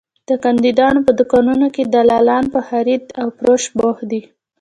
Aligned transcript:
د 0.29 0.31
کاندیدانو 0.43 0.99
په 1.07 1.11
دوکانونو 1.19 1.67
کې 1.75 1.83
دلالان 1.93 2.45
په 2.53 2.59
خرید 2.67 3.03
او 3.21 3.27
فروش 3.37 3.63
بوخت 3.77 4.03
دي. 4.11 4.21